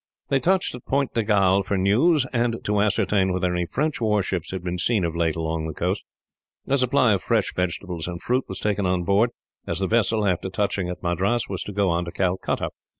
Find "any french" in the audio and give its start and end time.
3.53-4.01